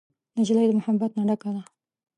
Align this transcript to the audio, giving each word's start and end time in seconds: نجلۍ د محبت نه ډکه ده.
نجلۍ 0.37 0.65
د 0.67 0.71
محبت 0.79 1.11
نه 1.17 1.23
ډکه 1.29 1.49
ده. 1.55 1.63